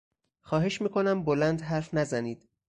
خواهش 0.41 0.81
میکنم 0.81 1.23
بلند 1.23 1.61
حرف 1.61 1.93
نزنید! 1.93 2.49